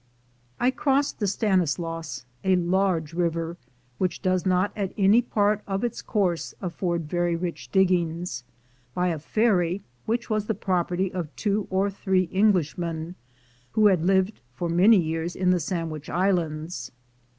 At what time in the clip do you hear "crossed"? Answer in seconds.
0.71-1.19